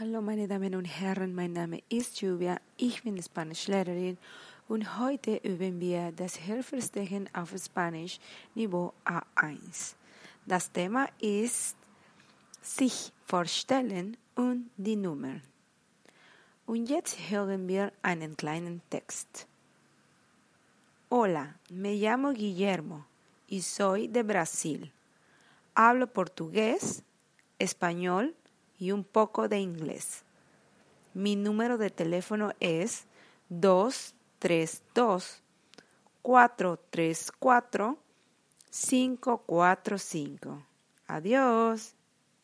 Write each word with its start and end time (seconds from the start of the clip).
Hallo 0.00 0.22
meine 0.22 0.46
Damen 0.46 0.76
und 0.76 0.84
Herren, 0.84 1.34
mein 1.34 1.54
Name 1.54 1.82
ist 1.88 2.20
Julia, 2.20 2.60
ich 2.76 3.02
bin 3.02 3.20
Spanischlehrerin 3.20 4.16
und 4.68 4.96
heute 4.96 5.38
üben 5.38 5.80
wir 5.80 6.12
das 6.12 6.36
Hilfestechen 6.36 7.28
auf 7.34 7.52
Spanisch 7.58 8.20
Niveau 8.54 8.92
A1. 9.04 9.96
Das 10.46 10.70
Thema 10.70 11.08
ist 11.18 11.76
sich 12.62 13.12
vorstellen 13.26 14.16
und 14.36 14.70
die 14.76 14.94
Nummern. 14.94 15.42
Und 16.64 16.88
jetzt 16.88 17.18
hören 17.28 17.66
wir 17.66 17.90
einen 18.00 18.36
kleinen 18.36 18.82
Text. 18.90 19.48
Hola, 21.10 21.56
me 21.70 21.96
llamo 21.96 22.32
Guillermo 22.34 23.04
y 23.50 23.60
soy 23.60 24.06
de 24.06 24.22
Brasil. 24.22 24.92
Hablo 25.74 26.06
portugués, 26.06 27.02
español, 27.58 28.32
y 28.78 28.92
un 28.92 29.04
poco 29.04 29.48
de 29.48 29.58
inglés. 29.58 30.22
Mi 31.14 31.36
número 31.36 31.78
de 31.78 31.90
teléfono 31.90 32.52
es 32.60 33.04
232 33.48 35.42
434 36.22 37.98
545. 38.70 40.62
Adiós. 41.06 41.94